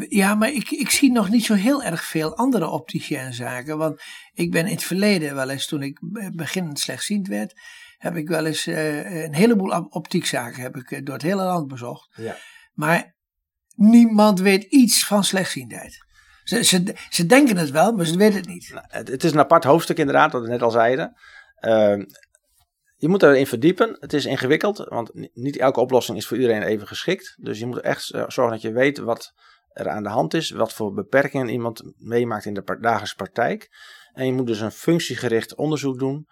Ja, 0.09 0.35
maar 0.35 0.51
ik, 0.51 0.71
ik 0.71 0.89
zie 0.89 1.11
nog 1.11 1.29
niet 1.29 1.45
zo 1.45 1.53
heel 1.53 1.83
erg 1.83 2.03
veel 2.03 2.35
andere 2.35 2.69
opticiënzaken. 2.69 3.77
Want 3.77 4.01
ik 4.33 4.51
ben 4.51 4.65
in 4.65 4.73
het 4.73 4.83
verleden 4.83 5.35
wel 5.35 5.49
eens, 5.49 5.67
toen 5.67 5.81
ik 5.81 5.99
beginnend 6.35 6.79
slechtziend 6.79 7.27
werd, 7.27 7.53
heb 7.97 8.15
ik 8.15 8.27
wel 8.27 8.45
eens 8.45 8.67
uh, 8.67 9.23
een 9.23 9.33
heleboel 9.33 9.87
optiekzaken 9.89 10.61
heb 10.61 10.75
ik, 10.75 10.91
uh, 10.91 10.99
door 11.03 11.13
het 11.13 11.23
hele 11.23 11.43
land 11.43 11.67
bezocht. 11.67 12.09
Ja. 12.15 12.37
Maar 12.73 13.15
niemand 13.75 14.39
weet 14.39 14.63
iets 14.63 15.05
van 15.05 15.23
slechtziendheid. 15.23 16.05
Ze, 16.43 16.63
ze, 16.63 16.95
ze 17.09 17.25
denken 17.25 17.57
het 17.57 17.69
wel, 17.69 17.91
maar 17.91 18.05
ze 18.05 18.17
weten 18.17 18.39
het 18.39 18.47
niet. 18.47 18.69
Nou, 18.73 18.85
het, 18.87 19.07
het, 19.07 19.23
is 19.23 19.31
een 19.31 19.39
apart 19.39 19.63
hoofdstuk 19.63 19.97
inderdaad, 19.97 20.31
wat 20.31 20.41
we 20.41 20.47
net 20.47 20.61
al 20.61 20.71
zeiden. 20.71 21.13
Uh, 21.61 22.03
je 22.97 23.07
moet 23.07 23.23
erin 23.23 23.47
verdiepen. 23.47 23.97
Het 23.99 24.13
is 24.13 24.25
ingewikkeld, 24.25 24.77
want 24.77 25.11
niet 25.33 25.57
elke 25.57 25.79
oplossing 25.79 26.17
is 26.17 26.27
voor 26.27 26.37
iedereen 26.37 26.63
even 26.63 26.87
geschikt. 26.87 27.35
Dus 27.41 27.59
je 27.59 27.65
moet 27.65 27.79
echt 27.79 28.11
eh, 28.11 28.23
zorgen 28.27 28.53
dat 28.53 28.61
je 28.61 28.71
weet 28.71 28.97
wat 28.97 29.33
er 29.75 29.89
aan 29.89 30.03
de 30.03 30.09
hand 30.09 30.33
is, 30.33 30.49
wat 30.49 30.73
voor 30.73 30.93
beperkingen 30.93 31.49
iemand 31.49 31.83
meemaakt 31.97 32.45
in 32.45 32.53
de 32.53 32.77
dagelijkse 32.81 33.15
praktijk. 33.15 33.69
En 34.13 34.25
je 34.25 34.33
moet 34.33 34.47
dus 34.47 34.59
een 34.59 34.71
functiegericht 34.71 35.55
onderzoek 35.55 35.99
doen. 35.99 36.27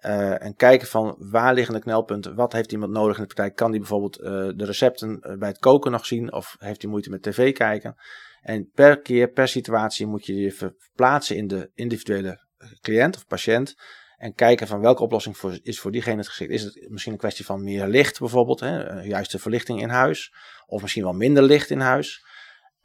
Uh, 0.00 0.42
en 0.42 0.54
kijken 0.54 0.86
van 0.86 1.16
waar 1.18 1.54
liggen 1.54 1.74
de 1.74 1.80
knelpunten, 1.80 2.34
wat 2.34 2.52
heeft 2.52 2.72
iemand 2.72 2.92
nodig 2.92 3.16
in 3.16 3.22
de 3.22 3.34
praktijk. 3.34 3.56
Kan 3.56 3.70
die 3.70 3.80
bijvoorbeeld 3.80 4.20
uh, 4.20 4.26
de 4.28 4.64
recepten 4.64 5.20
eh, 5.20 5.38
bij 5.38 5.48
het 5.48 5.58
koken 5.58 5.90
nog 5.90 6.06
zien 6.06 6.32
of 6.32 6.56
heeft 6.58 6.82
hij 6.82 6.90
moeite 6.90 7.10
met 7.10 7.22
tv 7.22 7.52
kijken. 7.52 7.96
En 8.40 8.70
per 8.74 9.00
keer, 9.00 9.28
per 9.28 9.48
situatie 9.48 10.06
moet 10.06 10.26
je 10.26 10.34
je 10.34 10.52
verplaatsen 10.52 11.36
in 11.36 11.46
de 11.46 11.70
individuele 11.74 12.40
cliënt 12.80 13.16
of 13.16 13.26
patiënt. 13.26 13.74
En 14.16 14.34
kijken 14.34 14.66
van 14.66 14.80
welke 14.80 15.02
oplossing 15.02 15.36
voor, 15.36 15.58
is 15.62 15.80
voor 15.80 15.90
diegene 15.90 16.16
het 16.16 16.28
geschikt. 16.28 16.50
Is 16.50 16.62
het 16.62 16.86
misschien 16.88 17.12
een 17.12 17.18
kwestie 17.18 17.44
van 17.44 17.64
meer 17.64 17.86
licht 17.86 18.18
bijvoorbeeld, 18.18 18.60
hè, 18.60 19.00
juiste 19.02 19.38
verlichting 19.38 19.80
in 19.80 19.88
huis. 19.88 20.34
Of 20.66 20.82
misschien 20.82 21.02
wel 21.02 21.12
minder 21.12 21.42
licht 21.42 21.70
in 21.70 21.80
huis. 21.80 22.24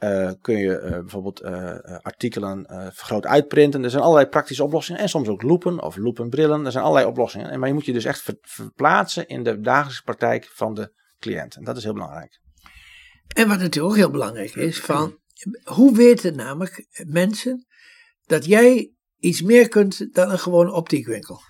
Uh, 0.04 0.32
kun 0.42 0.58
je 0.58 0.82
uh, 0.82 0.90
bijvoorbeeld 0.90 1.42
uh, 1.42 1.76
artikelen 2.02 2.66
vergroot 2.94 3.26
uitprinten. 3.26 3.84
Er 3.84 3.90
zijn 3.90 4.04
allerlei 4.04 4.28
praktische 4.28 4.64
oplossingen. 4.64 5.02
En 5.02 5.10
soms 5.10 5.28
ook 5.28 5.42
loepen 5.42 5.82
of 5.82 5.96
loepenbrillen. 5.96 6.66
Er 6.66 6.72
zijn 6.72 6.84
allerlei 6.84 7.08
oplossingen. 7.08 7.50
En, 7.50 7.60
maar 7.60 7.68
je 7.68 7.74
moet 7.74 7.86
je 7.86 7.94
dus 7.94 8.06
echt 8.06 8.22
ver, 8.22 8.38
verplaatsen 8.42 9.28
in 9.28 9.44
de 9.44 9.60
dagelijkse 9.60 10.04
praktijk 10.04 10.50
van 10.54 10.74
de 10.74 10.94
cliënt. 11.20 11.56
En 11.56 11.64
dat 11.64 11.78
is 11.78 11.84
heel 11.84 11.94
belangrijk. 11.94 12.40
En 13.36 13.48
wat 13.48 13.60
natuurlijk 13.60 13.94
ook 13.94 14.00
heel 14.00 14.12
belangrijk 14.12 14.56
is, 14.56 14.80
van 14.80 15.20
hoe 15.64 15.96
weten 15.96 16.36
namelijk 16.36 16.88
mensen 17.06 17.66
dat 18.26 18.46
jij 18.46 18.94
iets 19.18 19.42
meer 19.42 19.68
kunt 19.68 20.14
dan 20.14 20.32
een 20.32 20.40
gewone 20.40 20.72
optiekwinkel? 20.72 21.42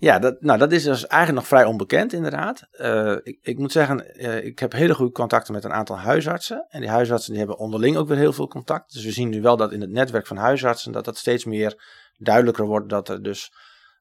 Ja, 0.00 0.18
dat, 0.18 0.40
nou, 0.40 0.58
dat 0.58 0.72
is 0.72 0.82
dus 0.82 1.06
eigenlijk 1.06 1.40
nog 1.40 1.48
vrij 1.48 1.64
onbekend, 1.64 2.12
inderdaad. 2.12 2.68
Uh, 2.72 3.16
ik, 3.22 3.38
ik, 3.42 3.58
moet 3.58 3.72
zeggen, 3.72 4.22
uh, 4.24 4.44
ik 4.44 4.58
heb 4.58 4.72
hele 4.72 4.94
goede 4.94 5.12
contacten 5.12 5.54
met 5.54 5.64
een 5.64 5.72
aantal 5.72 5.98
huisartsen. 5.98 6.66
En 6.68 6.80
die 6.80 6.90
huisartsen 6.90 7.30
die 7.30 7.38
hebben 7.38 7.58
onderling 7.58 7.96
ook 7.96 8.08
weer 8.08 8.16
heel 8.16 8.32
veel 8.32 8.48
contact. 8.48 8.92
Dus 8.92 9.04
we 9.04 9.12
zien 9.12 9.28
nu 9.28 9.40
wel 9.40 9.56
dat 9.56 9.72
in 9.72 9.80
het 9.80 9.90
netwerk 9.90 10.26
van 10.26 10.36
huisartsen 10.36 10.92
dat 10.92 11.04
dat 11.04 11.16
steeds 11.16 11.44
meer 11.44 11.82
duidelijker 12.16 12.66
wordt 12.66 12.88
dat 12.88 13.08
er 13.08 13.22
dus 13.22 13.52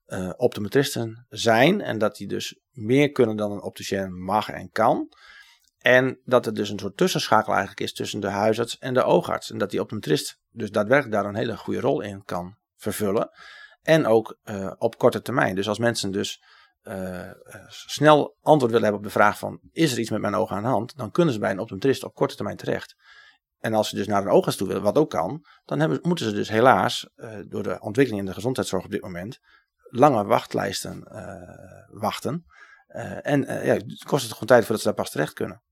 uh, 0.07 0.29
optometristen 0.35 1.25
zijn. 1.29 1.81
En 1.81 1.97
dat 1.97 2.15
die 2.15 2.27
dus 2.27 2.59
meer 2.71 3.11
kunnen 3.11 3.35
dan 3.35 3.51
een 3.51 3.61
opticien 3.61 4.23
mag 4.23 4.49
en 4.49 4.69
kan. 4.71 5.09
En 5.77 6.19
dat 6.23 6.45
er 6.45 6.53
dus 6.53 6.69
een 6.69 6.79
soort 6.79 6.97
tussenschakel 6.97 7.51
eigenlijk 7.51 7.81
is 7.81 7.93
tussen 7.93 8.19
de 8.19 8.29
huisarts 8.29 8.77
en 8.77 8.93
de 8.93 9.03
oogarts. 9.03 9.51
En 9.51 9.57
dat 9.57 9.69
die 9.69 9.81
optometrist 9.81 10.39
dus 10.51 10.71
daadwerkelijk 10.71 11.15
daar 11.15 11.25
een 11.25 11.35
hele 11.35 11.57
goede 11.57 11.79
rol 11.79 12.01
in 12.01 12.23
kan 12.23 12.55
vervullen. 12.75 13.29
En 13.87 14.05
ook 14.05 14.37
uh, 14.45 14.71
op 14.77 14.97
korte 14.97 15.21
termijn. 15.21 15.55
Dus 15.55 15.67
als 15.67 15.77
mensen 15.79 16.11
dus 16.11 16.43
uh, 16.83 17.31
snel 17.67 18.37
antwoord 18.41 18.71
willen 18.71 18.87
hebben 18.87 18.99
op 18.99 19.13
de 19.13 19.19
vraag 19.19 19.37
van 19.37 19.59
is 19.71 19.91
er 19.91 19.99
iets 19.99 20.09
met 20.09 20.21
mijn 20.21 20.35
ogen 20.35 20.55
aan 20.55 20.63
de 20.63 20.69
hand, 20.69 20.97
dan 20.97 21.11
kunnen 21.11 21.33
ze 21.33 21.39
bij 21.39 21.51
een 21.51 21.59
optometrist 21.59 22.03
op 22.03 22.13
korte 22.13 22.35
termijn 22.35 22.57
terecht. 22.57 22.95
En 23.59 23.73
als 23.73 23.89
ze 23.89 23.95
dus 23.95 24.07
naar 24.07 24.21
een 24.21 24.29
oogarts 24.29 24.57
toe 24.57 24.67
willen, 24.67 24.83
wat 24.83 24.97
ook 24.97 25.09
kan, 25.09 25.45
dan 25.65 25.79
hebben, 25.79 25.99
moeten 26.01 26.25
ze 26.25 26.33
dus 26.33 26.49
helaas 26.49 27.09
uh, 27.15 27.39
door 27.47 27.63
de 27.63 27.79
ontwikkeling 27.79 28.23
in 28.23 28.29
de 28.29 28.35
gezondheidszorg 28.35 28.83
op 28.83 28.91
dit 28.91 29.01
moment 29.01 29.39
lange 29.89 30.23
wachtlijsten 30.23 31.03
wachten. 31.91 32.45
en 33.21 33.41
ja, 33.41 33.73
het 33.73 34.03
kost 34.03 34.23
het 34.23 34.31
gewoon 34.31 34.47
tijd 34.47 34.61
voordat 34.61 34.79
ze 34.79 34.87
daar 34.87 34.97
pas 34.97 35.11
terecht 35.11 35.33
kunnen. 35.33 35.63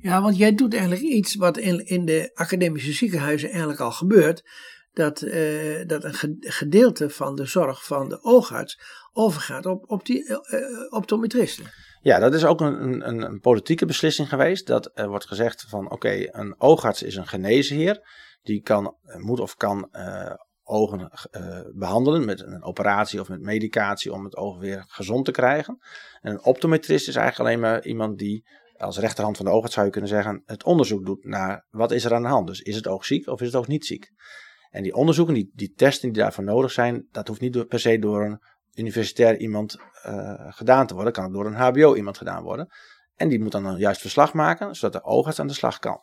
Ja, 0.00 0.22
want 0.22 0.36
jij 0.36 0.54
doet 0.54 0.72
eigenlijk 0.72 1.02
iets 1.02 1.34
wat 1.34 1.56
in, 1.56 1.86
in 1.86 2.04
de 2.04 2.30
academische 2.34 2.92
ziekenhuizen 2.92 3.48
eigenlijk 3.48 3.80
al 3.80 3.92
gebeurt 3.92 4.42
dat, 4.92 5.22
uh, 5.22 5.86
dat 5.86 6.04
een 6.04 6.36
gedeelte 6.40 7.10
van 7.10 7.34
de 7.34 7.44
zorg 7.44 7.84
van 7.84 8.08
de 8.08 8.22
oogarts 8.22 8.80
overgaat 9.12 9.66
op, 9.66 9.90
op 9.90 10.06
die 10.06 10.28
uh, 10.28 10.38
optometristen. 10.90 11.64
Ja, 12.00 12.18
dat 12.18 12.34
is 12.34 12.44
ook 12.44 12.60
een, 12.60 13.08
een, 13.08 13.22
een, 13.22 13.40
politieke 13.40 13.86
beslissing 13.86 14.28
geweest. 14.28 14.66
Dat 14.66 14.90
er 14.94 15.08
wordt 15.08 15.26
gezegd 15.26 15.64
van 15.68 15.90
oké, 15.90 16.28
een 16.30 16.54
oogarts 16.58 17.02
is 17.02 17.16
een 17.16 17.26
geneesheer. 17.26 18.00
Die 18.42 18.60
kan, 18.60 18.96
moet 19.18 19.40
of 19.40 19.56
kan 19.56 19.90
ogen 20.62 21.10
behandelen 21.74 22.24
met 22.24 22.40
een 22.40 22.62
operatie 22.62 23.20
of 23.20 23.28
met 23.28 23.40
medicatie 23.40 24.12
om 24.12 24.24
het 24.24 24.36
oog 24.36 24.58
weer 24.58 24.84
gezond 24.88 25.24
te 25.24 25.30
krijgen. 25.30 25.78
En 26.20 26.32
een 26.32 26.44
optometrist 26.44 27.08
is 27.08 27.16
eigenlijk 27.16 27.48
alleen 27.48 27.60
maar 27.60 27.84
iemand 27.84 28.18
die 28.18 28.44
als 28.82 28.98
rechterhand 28.98 29.36
van 29.36 29.46
de 29.46 29.52
oogarts 29.52 29.74
zou 29.74 29.86
je 29.86 29.92
kunnen 29.92 30.10
zeggen 30.10 30.42
het 30.46 30.64
onderzoek 30.64 31.06
doet 31.06 31.24
naar 31.24 31.66
wat 31.70 31.90
is 31.90 32.04
er 32.04 32.14
aan 32.14 32.22
de 32.22 32.28
hand. 32.28 32.46
Dus 32.46 32.60
is 32.60 32.76
het 32.76 32.86
oog 32.86 33.04
ziek 33.04 33.28
of 33.28 33.40
is 33.40 33.46
het 33.46 33.56
oog 33.56 33.66
niet 33.66 33.86
ziek? 33.86 34.12
En 34.72 34.82
die 34.82 34.94
onderzoeken, 34.94 35.34
die, 35.34 35.50
die 35.54 35.72
testen 35.72 36.12
die 36.12 36.22
daarvoor 36.22 36.44
nodig 36.44 36.72
zijn, 36.72 37.06
dat 37.10 37.28
hoeft 37.28 37.40
niet 37.40 37.68
per 37.68 37.80
se 37.80 37.98
door 37.98 38.24
een 38.24 38.40
universitair 38.74 39.38
iemand 39.38 39.76
uh, 40.06 40.34
gedaan 40.48 40.86
te 40.86 40.94
worden. 40.94 41.12
Kan 41.12 41.24
ook 41.24 41.32
door 41.32 41.46
een 41.46 41.54
HBO 41.54 41.94
iemand 41.96 42.18
gedaan 42.18 42.42
worden. 42.42 42.68
En 43.14 43.28
die 43.28 43.40
moet 43.40 43.52
dan 43.52 43.64
een 43.64 43.78
juist 43.78 44.00
verslag 44.00 44.32
maken, 44.32 44.74
zodat 44.74 44.92
de 44.92 45.08
oogarts 45.08 45.38
aan 45.38 45.46
de 45.46 45.52
slag 45.52 45.78
kan. 45.78 46.00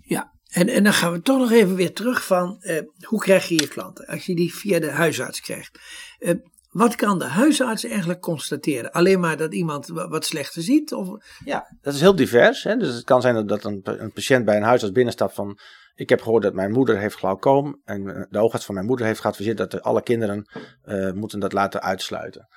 Ja, 0.00 0.32
en, 0.50 0.68
en 0.68 0.84
dan 0.84 0.92
gaan 0.92 1.12
we 1.12 1.20
toch 1.20 1.38
nog 1.38 1.50
even 1.50 1.74
weer 1.74 1.92
terug 1.92 2.26
van 2.26 2.56
eh, 2.60 2.82
hoe 3.00 3.20
krijg 3.20 3.48
je 3.48 3.54
je 3.54 3.68
klanten? 3.68 4.06
Als 4.06 4.26
je 4.26 4.34
die 4.34 4.54
via 4.54 4.78
de 4.78 4.90
huisarts 4.90 5.40
krijgt. 5.40 5.78
Eh, 6.18 6.34
wat 6.70 6.94
kan 6.94 7.18
de 7.18 7.24
huisarts 7.24 7.84
eigenlijk 7.84 8.20
constateren? 8.20 8.92
Alleen 8.92 9.20
maar 9.20 9.36
dat 9.36 9.54
iemand 9.54 9.86
wat 9.86 10.24
slechter 10.24 10.62
ziet? 10.62 10.92
Of... 10.92 11.08
Ja, 11.44 11.76
dat 11.80 11.94
is 11.94 12.00
heel 12.00 12.16
divers. 12.16 12.62
Hè? 12.62 12.76
Dus 12.76 12.94
het 12.94 13.04
kan 13.04 13.20
zijn 13.20 13.46
dat 13.46 13.64
een, 13.64 13.80
een 13.82 14.12
patiënt 14.12 14.44
bij 14.44 14.56
een 14.56 14.62
huisarts 14.62 14.94
binnenstapt 14.94 15.34
van... 15.34 15.58
Ik 15.94 16.08
heb 16.08 16.22
gehoord 16.22 16.42
dat 16.42 16.54
mijn 16.54 16.72
moeder 16.72 16.98
heeft 16.98 17.16
glaucoom 17.16 17.80
en 17.84 18.26
de 18.30 18.38
oogarts 18.38 18.66
van 18.66 18.74
mijn 18.74 18.86
moeder 18.86 19.06
heeft 19.06 19.20
geadviseerd 19.20 19.56
dat 19.56 19.82
alle 19.82 20.02
kinderen 20.02 20.50
uh, 20.84 21.12
moeten 21.12 21.40
dat 21.40 21.52
laten 21.52 21.82
uitsluiten. 21.82 22.48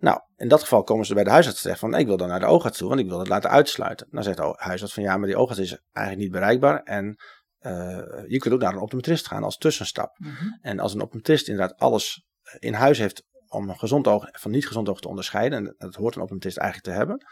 Nou, 0.00 0.20
in 0.36 0.48
dat 0.48 0.60
geval 0.60 0.82
komen 0.82 1.06
ze 1.06 1.14
bij 1.14 1.24
de 1.24 1.30
huisarts 1.30 1.62
terecht 1.62 1.80
van 1.80 1.94
ik 1.94 2.06
wil 2.06 2.16
dan 2.16 2.28
naar 2.28 2.40
de 2.40 2.46
oogarts 2.46 2.78
toe, 2.78 2.88
want 2.88 3.00
ik 3.00 3.08
wil 3.08 3.18
het 3.18 3.28
laten 3.28 3.50
uitsluiten. 3.50 4.06
Dan 4.10 4.22
zegt 4.22 4.36
de 4.36 4.54
huisarts 4.56 4.94
van 4.94 5.02
ja, 5.02 5.16
maar 5.16 5.26
die 5.26 5.36
oogarts 5.36 5.60
is 5.60 5.78
eigenlijk 5.92 6.26
niet 6.26 6.40
bereikbaar 6.40 6.82
en 6.82 7.16
uh, 7.60 8.00
je 8.26 8.38
kunt 8.38 8.54
ook 8.54 8.60
naar 8.60 8.72
een 8.72 8.80
optometrist 8.80 9.26
gaan 9.26 9.44
als 9.44 9.56
tussenstap. 9.56 10.18
Mm 10.18 10.30
-hmm. 10.30 10.58
En 10.60 10.78
als 10.78 10.94
een 10.94 11.00
optometrist 11.00 11.48
inderdaad 11.48 11.78
alles 11.78 12.26
in 12.58 12.74
huis 12.74 12.98
heeft 12.98 13.26
om 13.48 13.68
een 13.68 13.78
gezond 13.78 14.06
oog 14.06 14.28
van 14.30 14.50
niet 14.50 14.66
gezond 14.66 14.88
oog 14.88 15.00
te 15.00 15.08
onderscheiden, 15.08 15.58
en 15.58 15.74
dat 15.78 15.94
hoort 15.94 16.14
een 16.14 16.22
optometrist 16.22 16.56
eigenlijk 16.56 16.88
te 16.90 16.98
hebben, 16.98 17.26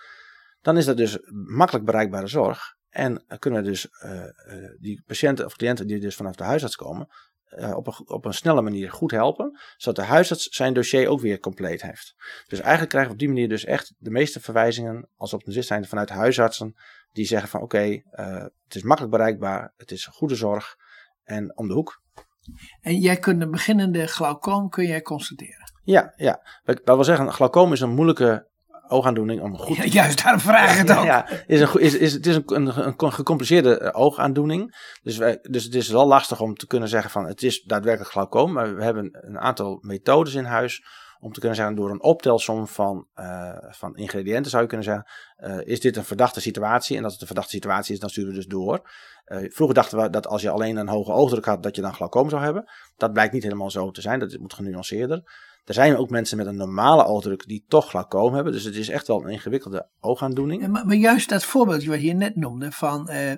dan 0.60 0.76
is 0.76 0.84
dat 0.84 0.96
dus 0.96 1.18
makkelijk 1.46 1.84
bereikbare 1.84 2.26
zorg. 2.26 2.75
En 2.96 3.24
kunnen 3.38 3.64
dus 3.64 3.88
uh, 4.04 4.12
uh, 4.12 4.30
die 4.78 5.02
patiënten 5.06 5.44
of 5.44 5.56
cliënten 5.56 5.86
die 5.86 6.00
dus 6.00 6.16
vanaf 6.16 6.34
de 6.36 6.44
huisarts 6.44 6.76
komen, 6.76 7.08
uh, 7.58 7.76
op, 7.76 7.86
een, 7.86 8.08
op 8.08 8.24
een 8.24 8.34
snelle 8.34 8.62
manier 8.62 8.90
goed 8.90 9.10
helpen, 9.10 9.58
zodat 9.76 10.04
de 10.04 10.10
huisarts 10.10 10.46
zijn 10.46 10.74
dossier 10.74 11.08
ook 11.08 11.20
weer 11.20 11.38
compleet 11.38 11.82
heeft. 11.82 12.14
Dus 12.46 12.60
eigenlijk 12.60 12.90
krijgen 12.90 13.10
we 13.10 13.16
op 13.16 13.18
die 13.18 13.28
manier 13.28 13.48
dus 13.48 13.64
echt 13.64 13.94
de 13.98 14.10
meeste 14.10 14.40
verwijzingen 14.40 15.08
als 15.16 15.32
optometrist 15.32 15.68
zijn 15.68 15.86
vanuit 15.86 16.08
huisartsen 16.08 16.74
die 17.12 17.26
zeggen 17.26 17.48
van 17.48 17.60
oké, 17.62 17.76
okay, 17.76 18.04
het 18.64 18.74
is 18.74 18.82
makkelijk 18.82 19.14
bereikbaar, 19.14 19.72
het 19.76 19.90
is 19.90 20.06
goede 20.06 20.34
zorg 20.34 20.76
en 21.22 21.56
om 21.58 21.68
de 21.68 21.74
hoek. 21.74 22.02
En 22.80 22.98
jij 22.98 23.16
kunt 23.16 23.42
een 23.42 23.50
beginnende 23.50 24.06
glaucoom 24.06 24.68
kun 24.68 24.86
jij 24.86 25.02
constateren? 25.02 25.72
Ja, 25.82 26.12
ja. 26.16 26.46
Dat 26.64 26.80
wil 26.84 27.04
zeggen, 27.04 27.32
glaucoom 27.32 27.72
is 27.72 27.80
een 27.80 27.94
moeilijke 27.94 28.48
oogaandoening 28.88 29.42
om 29.42 29.58
goed... 29.58 29.76
Ja, 29.76 29.84
juist, 29.84 30.22
daarom 30.22 30.40
vraag 30.40 30.72
ik 30.72 30.88
het 30.88 30.98
ook. 30.98 31.04
Ja, 31.04 31.28
is 31.46 31.60
een, 31.60 31.80
is, 31.80 31.94
is, 31.94 32.12
het 32.12 32.26
is 32.26 32.36
een, 32.36 32.44
een, 32.46 32.94
een 32.96 33.12
gecompliceerde 33.12 33.94
oogaandoening. 33.94 34.76
Dus, 35.02 35.16
wij, 35.16 35.38
dus 35.42 35.64
het 35.64 35.74
is 35.74 35.88
wel 35.88 36.06
lastig 36.06 36.40
om 36.40 36.54
te 36.54 36.66
kunnen 36.66 36.88
zeggen 36.88 37.10
van 37.10 37.26
het 37.26 37.42
is 37.42 37.62
daadwerkelijk 37.62 38.10
glaucoom. 38.10 38.52
Maar 38.52 38.76
we 38.76 38.82
hebben 38.82 39.18
een 39.20 39.38
aantal 39.38 39.78
methodes 39.82 40.34
in 40.34 40.44
huis 40.44 40.84
om 41.20 41.32
te 41.32 41.40
kunnen 41.40 41.58
zeggen 41.58 41.76
door 41.76 41.90
een 41.90 42.02
optelsom 42.02 42.66
van, 42.66 43.06
uh, 43.16 43.56
van 43.70 43.96
ingrediënten 43.96 44.50
zou 44.50 44.62
je 44.62 44.68
kunnen 44.68 44.86
zeggen, 44.86 45.06
uh, 45.38 45.66
is 45.66 45.80
dit 45.80 45.96
een 45.96 46.04
verdachte 46.04 46.40
situatie? 46.40 46.96
En 46.96 47.04
als 47.04 47.12
het 47.12 47.20
een 47.20 47.26
verdachte 47.26 47.50
situatie 47.50 47.94
is, 47.94 48.00
dan 48.00 48.10
sturen 48.10 48.30
we 48.30 48.36
dus 48.36 48.46
door. 48.46 48.90
Uh, 49.26 49.50
vroeger 49.52 49.74
dachten 49.74 49.98
we 49.98 50.10
dat 50.10 50.26
als 50.26 50.42
je 50.42 50.50
alleen 50.50 50.76
een 50.76 50.88
hoge 50.88 51.12
oogdruk 51.12 51.44
had, 51.44 51.62
dat 51.62 51.76
je 51.76 51.82
dan 51.82 51.94
glaucoom 51.94 52.30
zou 52.30 52.42
hebben. 52.42 52.70
Dat 52.96 53.12
blijkt 53.12 53.32
niet 53.32 53.42
helemaal 53.42 53.70
zo 53.70 53.90
te 53.90 54.00
zijn, 54.00 54.18
dat 54.18 54.38
moet 54.38 54.54
genuanceerder. 54.54 55.22
Er 55.66 55.74
zijn 55.74 55.96
ook 55.96 56.10
mensen 56.10 56.36
met 56.36 56.46
een 56.46 56.56
normale 56.56 57.04
oogdruk 57.04 57.46
die 57.46 57.64
toch 57.68 57.88
glaucoom 57.88 58.34
hebben. 58.34 58.52
Dus 58.52 58.64
het 58.64 58.76
is 58.76 58.88
echt 58.88 59.06
wel 59.06 59.22
een 59.22 59.30
ingewikkelde 59.30 59.88
oogaandoening. 60.00 60.68
Maar, 60.68 60.86
maar 60.86 60.96
juist 60.96 61.28
dat 61.28 61.44
voorbeeldje 61.44 61.90
wat 61.90 62.02
je 62.02 62.12
net 62.12 62.36
noemde 62.36 62.72
van 62.72 63.10
uh, 63.10 63.32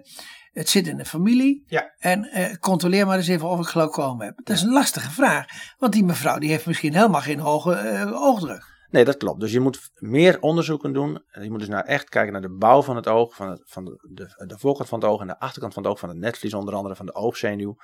het 0.53 0.69
zit 0.69 0.87
in 0.87 0.97
de 0.97 1.05
familie. 1.05 1.65
Ja. 1.67 1.95
En 1.99 2.31
uh, 2.35 2.55
controleer 2.55 3.07
maar 3.07 3.17
eens 3.17 3.29
even 3.29 3.49
of 3.49 3.61
ik 3.61 3.67
glaucoom 3.67 4.21
heb. 4.21 4.37
Dat 4.45 4.57
is 4.57 4.63
een 4.63 4.73
lastige 4.73 5.11
vraag. 5.11 5.47
Want 5.79 5.93
die 5.93 6.05
mevrouw 6.05 6.39
die 6.39 6.51
heeft 6.51 6.67
misschien 6.67 6.95
helemaal 6.95 7.21
geen 7.21 7.39
hoge 7.39 7.83
uh, 7.83 8.23
oogdruk. 8.23 8.77
Nee, 8.91 9.05
dat 9.05 9.17
klopt. 9.17 9.41
Dus 9.41 9.53
je 9.53 9.61
moet 9.61 9.91
meer 9.95 10.41
onderzoeken 10.41 10.93
doen. 10.93 11.23
Je 11.43 11.51
moet 11.51 11.59
dus 11.59 11.69
naar 11.69 11.85
echt 11.85 12.09
kijken 12.09 12.33
naar 12.33 12.43
de 12.43 12.57
bouw 12.57 12.83
van 12.83 12.97
het 12.97 13.07
oog, 13.07 13.35
van, 13.35 13.51
het, 13.51 13.63
van 13.65 13.85
de, 13.85 14.09
de, 14.13 14.47
de 14.47 14.59
voorkant 14.59 14.89
van 14.89 15.01
het 15.01 15.09
oog 15.09 15.21
en 15.21 15.27
de 15.27 15.39
achterkant 15.39 15.75
van 15.75 15.83
het 15.83 15.93
oog, 15.93 15.99
van 15.99 16.09
het 16.09 16.19
netvlies 16.19 16.55
onder 16.55 16.75
andere, 16.75 16.97
van 16.97 17.07
de 17.07 17.15
oogzenuw. 17.15 17.77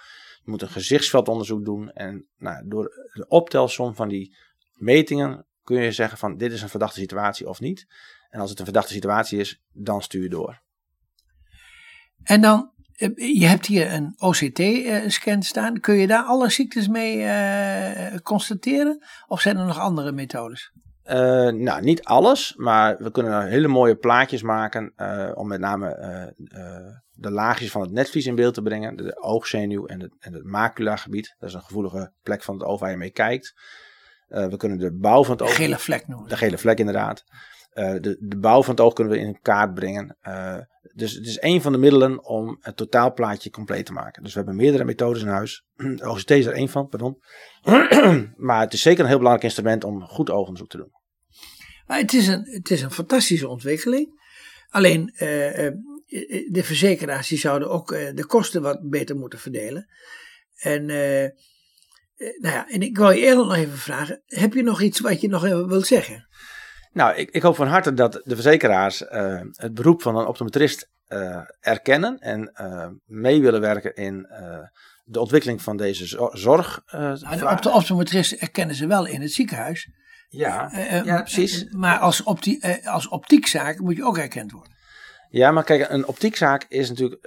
Je 0.44 0.50
moet 0.50 0.62
een 0.62 0.68
gezichtsveldonderzoek 0.68 1.64
doen. 1.64 1.90
En 1.90 2.26
nou, 2.38 2.68
door 2.68 3.10
de 3.12 3.26
optelsom 3.28 3.94
van 3.94 4.08
die 4.08 4.36
metingen 4.74 5.46
kun 5.62 5.82
je 5.82 5.92
zeggen 5.92 6.18
van 6.18 6.36
dit 6.36 6.52
is 6.52 6.62
een 6.62 6.68
verdachte 6.68 7.00
situatie 7.00 7.48
of 7.48 7.60
niet. 7.60 7.86
En 8.30 8.40
als 8.40 8.50
het 8.50 8.58
een 8.58 8.64
verdachte 8.64 8.92
situatie 8.92 9.38
is, 9.38 9.62
dan 9.72 10.02
stuur 10.02 10.22
je 10.22 10.28
door. 10.28 10.62
En 12.22 12.40
dan, 12.40 12.72
je 13.14 13.46
hebt 13.46 13.66
hier 13.66 13.92
een 13.92 14.14
OCT-scan 14.18 15.42
staan. 15.42 15.80
Kun 15.80 15.94
je 15.94 16.06
daar 16.06 16.24
alle 16.24 16.50
ziektes 16.50 16.88
mee 16.88 17.18
uh, 17.18 18.16
constateren? 18.22 19.04
Of 19.26 19.40
zijn 19.40 19.56
er 19.56 19.66
nog 19.66 19.78
andere 19.78 20.12
methodes? 20.12 20.72
Uh, 21.06 21.14
nou, 21.48 21.82
niet 21.82 22.04
alles, 22.04 22.54
maar 22.56 22.96
we 22.98 23.10
kunnen 23.10 23.46
hele 23.46 23.68
mooie 23.68 23.96
plaatjes 23.96 24.42
maken 24.42 24.92
uh, 24.96 25.30
om 25.34 25.48
met 25.48 25.60
name 25.60 25.88
de 27.14 27.30
laagjes 27.30 27.70
van 27.70 27.80
het 27.80 27.90
netvlies 27.90 28.26
in 28.26 28.34
beeld 28.34 28.54
te 28.54 28.62
brengen. 28.62 28.96
De 28.96 29.22
oogzenuw 29.22 29.86
en 29.86 30.00
het, 30.00 30.12
en 30.18 30.32
het 30.32 30.44
maculagebied. 30.44 31.34
Dat 31.38 31.48
is 31.48 31.54
een 31.54 31.62
gevoelige 31.62 32.12
plek 32.22 32.42
van 32.42 32.54
het 32.54 32.64
oog 32.64 32.80
waar 32.80 32.90
je 32.90 32.96
mee 32.96 33.10
kijkt. 33.10 33.54
Uh, 34.28 34.46
we 34.46 34.56
kunnen 34.56 34.78
de 34.78 34.92
bouw 34.92 35.24
van 35.24 35.32
het 35.32 35.42
oog... 35.42 35.48
De 35.48 35.54
gele 35.54 35.78
vlek 35.78 36.08
noemen. 36.08 36.28
De 36.28 36.36
gele 36.36 36.58
vlek 36.58 36.78
inderdaad. 36.78 37.24
Uh, 37.74 37.92
de, 38.00 38.16
de 38.20 38.36
bouw 38.36 38.62
van 38.62 38.74
het 38.74 38.84
oog 38.84 38.92
kunnen 38.92 39.12
we 39.12 39.18
in 39.18 39.40
kaart 39.40 39.74
brengen. 39.74 40.16
Uh, 40.22 40.58
dus 40.94 41.12
het 41.12 41.26
is 41.26 41.40
een 41.40 41.62
van 41.62 41.72
de 41.72 41.78
middelen 41.78 42.24
om 42.24 42.56
het 42.60 42.76
totaalplaatje 42.76 43.50
compleet 43.50 43.86
te 43.86 43.92
maken. 43.92 44.22
Dus 44.22 44.32
we 44.32 44.38
hebben 44.38 44.56
meerdere 44.56 44.84
methodes 44.84 45.22
in 45.22 45.28
huis. 45.28 45.64
OCT 46.10 46.30
is 46.30 46.46
er 46.46 46.52
één 46.52 46.68
van, 46.68 46.88
pardon. 46.88 47.18
maar 48.36 48.60
het 48.60 48.72
is 48.72 48.82
zeker 48.82 49.00
een 49.00 49.08
heel 49.08 49.18
belangrijk 49.18 49.42
instrument 49.42 49.84
om 49.84 50.02
goed 50.02 50.30
oogonderzoek 50.30 50.70
te 50.70 50.76
doen. 50.76 50.92
Maar 51.86 51.98
het 51.98 52.12
is 52.12 52.28
een, 52.28 52.44
het 52.44 52.70
is 52.70 52.82
een 52.82 52.90
fantastische 52.90 53.48
ontwikkeling. 53.48 54.22
Alleen 54.68 55.12
de 56.50 56.62
verzekeraars 56.62 57.28
die 57.28 57.38
zouden 57.38 57.70
ook 57.70 57.88
de 57.88 58.24
kosten 58.26 58.62
wat 58.62 58.88
beter 58.88 59.16
moeten 59.16 59.38
verdelen. 59.38 59.88
En 60.54 60.86
nou 62.16 62.54
ja, 62.54 62.68
en 62.68 62.80
ik 62.80 62.96
wil 62.96 63.10
je 63.10 63.20
eerlijk 63.20 63.48
nog 63.48 63.56
even 63.56 63.78
vragen, 63.78 64.22
heb 64.26 64.52
je 64.52 64.62
nog 64.62 64.82
iets 64.82 65.00
wat 65.00 65.20
je 65.20 65.28
nog 65.28 65.44
even 65.44 65.68
wilt 65.68 65.86
zeggen? 65.86 66.28
Nou, 66.94 67.16
ik, 67.16 67.30
ik 67.30 67.42
hoop 67.42 67.56
van 67.56 67.66
harte 67.66 67.94
dat 67.94 68.20
de 68.24 68.34
verzekeraars 68.34 69.02
uh, 69.02 69.40
het 69.50 69.74
beroep 69.74 70.02
van 70.02 70.16
een 70.16 70.26
optometrist 70.26 70.90
uh, 71.08 71.40
erkennen 71.60 72.18
en 72.18 72.52
uh, 72.60 72.86
mee 73.04 73.40
willen 73.40 73.60
werken 73.60 73.94
in 73.94 74.26
de 75.04 75.20
ontwikkeling 75.20 75.62
van 75.62 75.76
deze 75.76 76.30
zorg. 76.32 76.82
Nou, 76.90 77.36
de 77.38 77.48
op 77.50 77.74
optometrist 77.74 78.32
erkennen 78.32 78.76
ze 78.76 78.86
wel 78.86 79.06
in 79.06 79.20
het 79.20 79.32
ziekenhuis. 79.32 79.90
Ja, 80.28 80.70
ja 81.04 81.22
precies. 81.22 81.64
maar 81.70 81.98
als, 81.98 82.22
optie, 82.22 82.86
als 82.88 83.08
optiekzaak 83.08 83.78
moet 83.78 83.96
je 83.96 84.04
ook 84.04 84.18
erkend 84.18 84.52
worden. 84.52 84.73
Ja, 85.34 85.50
maar 85.50 85.64
kijk, 85.64 85.90
een 85.90 86.06
optiekzaak 86.06 86.64
is 86.68 86.88
natuurlijk 86.88 87.20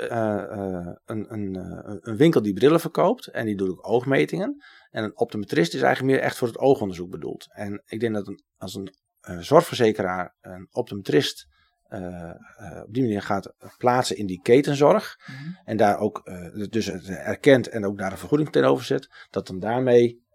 een, 1.05 1.33
een, 1.33 1.55
een 2.01 2.17
winkel 2.17 2.41
die 2.41 2.53
brillen 2.53 2.79
verkoopt 2.79 3.27
en 3.27 3.45
die 3.45 3.55
doet 3.55 3.69
ook 3.69 3.87
oogmetingen. 3.87 4.63
En 4.89 5.03
een 5.03 5.17
optometrist 5.17 5.73
is 5.73 5.81
eigenlijk 5.81 6.15
meer 6.15 6.23
echt 6.25 6.37
voor 6.37 6.47
het 6.47 6.57
oogonderzoek 6.57 7.09
bedoeld. 7.09 7.47
En 7.53 7.83
ik 7.85 7.99
denk 7.99 8.13
dat 8.13 8.27
een, 8.27 8.43
als 8.57 8.75
een 8.75 8.93
uh, 9.29 9.37
zorgverzekeraar 9.39 10.35
een 10.41 10.67
optometrist 10.71 11.47
uh, 11.89 11.99
uh, 11.99 12.81
op 12.85 12.93
die 12.93 13.03
manier 13.03 13.21
gaat 13.21 13.53
plaatsen 13.77 14.17
in 14.17 14.25
die 14.25 14.41
ketenzorg. 14.41 15.19
Mm 15.25 15.35
-hmm. 15.35 15.57
En 15.65 15.77
daar 15.77 15.97
ook 15.97 16.31
dus 16.69 16.89
erkent 17.07 17.69
en 17.69 17.85
ook 17.85 17.97
daar 17.97 18.11
een 18.11 18.17
vergoeding 18.17 18.51
tegenover 18.51 18.85
zet. 18.85 19.27
Dat 19.29 19.47
dan 19.47 19.59
daarmee 19.59 20.25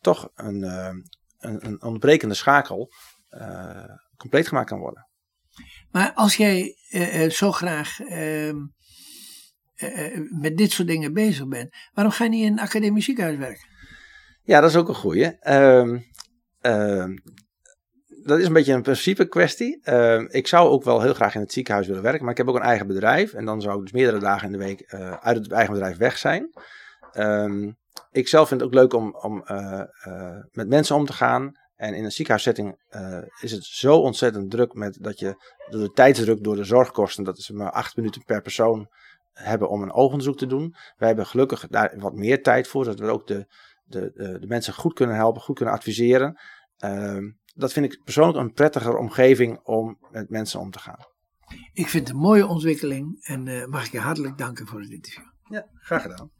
toch 0.00 0.30
een, 0.34 0.62
een, 0.62 1.66
een, 1.66 1.82
ontbrekende 1.82 2.34
schakel 2.34 2.92
compleet 4.16 4.48
gemaakt 4.48 4.68
kan 4.68 4.78
worden. 4.78 5.08
Maar 5.90 6.12
als 6.14 6.36
jij 6.36 6.76
zo 7.28 7.52
graag 7.52 8.00
ehm, 8.00 8.56
uh, 9.76 10.20
met 10.40 10.56
dit 10.56 10.70
soort 10.70 10.88
dingen 10.88 11.12
bezig 11.12 11.48
bent, 11.48 11.76
waarom 11.92 12.12
ga 12.12 12.24
je 12.24 12.30
niet 12.30 12.44
in 12.44 12.52
een 12.52 12.60
academisch 12.60 13.04
ziekenhuis 13.04 13.36
werken? 13.36 13.68
Ja, 14.42 14.60
dat 14.60 14.70
is 14.70 14.76
ook 14.76 14.88
een 14.88 14.94
goeie. 14.94 15.36
Uh, 15.42 15.98
uh, 16.62 17.06
dat 18.24 18.38
is 18.38 18.46
een 18.46 18.52
beetje 18.52 18.72
een 18.72 18.82
principe 18.82 19.28
kwestie. 19.28 19.80
Ehm, 19.82 20.26
ik 20.28 20.46
zou 20.46 20.68
ook 20.68 20.84
wel 20.84 21.00
heel 21.00 21.14
graag 21.14 21.34
in 21.34 21.40
het 21.40 21.52
ziekenhuis 21.52 21.86
willen 21.86 22.02
werken, 22.02 22.22
maar 22.22 22.30
ik 22.30 22.36
heb 22.38 22.48
ook 22.48 22.56
een 22.56 22.62
eigen 22.62 22.86
bedrijf. 22.86 23.32
En 23.32 23.44
dan 23.44 23.60
zou 23.60 23.76
ik 23.76 23.82
dus 23.82 23.92
meerdere 23.92 24.18
dagen 24.18 24.46
in 24.46 24.52
de 24.52 24.64
week 24.64 24.80
eh, 24.80 25.10
uit 25.10 25.36
het 25.36 25.52
eigen 25.52 25.72
bedrijf 25.72 25.96
weg 25.96 26.18
zijn. 26.18 26.50
ik 28.10 28.28
zelf 28.28 28.48
vind 28.48 28.60
het 28.60 28.68
ook 28.68 28.74
leuk 28.74 28.92
om, 28.92 29.16
om 29.16 29.42
eh, 29.42 29.80
met 30.52 30.68
mensen 30.68 30.96
om 30.96 31.06
te 31.06 31.12
gaan. 31.12 31.52
En 31.76 31.94
in 31.94 32.04
een 32.04 32.12
ziekenhuissetting 32.12 32.78
is 33.40 33.52
het 33.52 33.64
zo 33.64 33.98
ontzettend 33.98 34.50
druk 34.50 34.74
met 34.74 34.98
dat 35.00 35.18
je 35.18 35.52
door 35.70 35.80
de 35.80 35.92
tijdsdruk, 35.92 36.44
door 36.44 36.56
de 36.56 36.64
zorgkosten, 36.64 37.24
dat 37.24 37.38
is 37.38 37.50
maar 37.50 37.70
acht 37.70 37.96
minuten 37.96 38.24
per 38.24 38.42
persoon, 38.42 38.88
hebben 39.32 39.68
om 39.68 39.82
een 39.82 39.92
oogonderzoek 39.92 40.38
te 40.38 40.46
doen. 40.46 40.74
Wij 40.96 41.08
hebben 41.08 41.26
gelukkig 41.26 41.66
daar 41.68 41.94
wat 41.98 42.14
meer 42.14 42.42
tijd 42.42 42.68
voor, 42.68 42.84
zodat 42.84 43.00
we 43.00 43.10
ook 43.10 43.26
de, 43.26 43.46
de, 43.84 44.12
de, 44.14 44.38
de 44.38 44.46
mensen 44.46 44.74
goed 44.74 44.94
kunnen 44.94 45.16
helpen, 45.16 45.42
goed 45.42 45.56
kunnen 45.56 45.74
adviseren. 45.74 46.40
Uh, 46.78 47.32
dat 47.54 47.72
vind 47.72 47.92
ik 47.92 48.04
persoonlijk 48.04 48.38
een 48.38 48.52
prettiger 48.52 48.96
omgeving 48.96 49.60
om 49.62 49.98
met 50.10 50.30
mensen 50.30 50.60
om 50.60 50.70
te 50.70 50.78
gaan. 50.78 50.98
Ik 51.72 51.88
vind 51.88 52.08
het 52.08 52.16
een 52.16 52.22
mooie 52.22 52.46
ontwikkeling 52.46 53.24
en 53.24 53.46
uh, 53.46 53.66
mag 53.66 53.86
ik 53.86 53.92
je 53.92 53.98
hartelijk 53.98 54.38
danken 54.38 54.66
voor 54.66 54.80
het 54.80 54.90
interview. 54.90 55.24
Ja, 55.48 55.66
graag 55.74 56.02
gedaan. 56.02 56.30